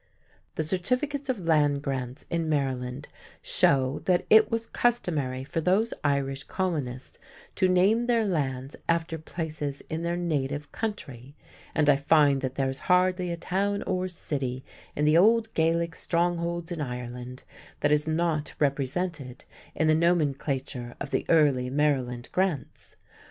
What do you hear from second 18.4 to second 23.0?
represented in the nomenclature of the early Maryland grants.